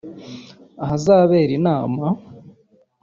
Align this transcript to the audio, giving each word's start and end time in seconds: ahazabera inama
ahazabera 0.83 1.51
inama 1.61 2.05